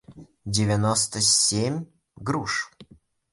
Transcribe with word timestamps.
девяносто 0.45 1.21
семь 1.21 1.85
груш 2.15 2.71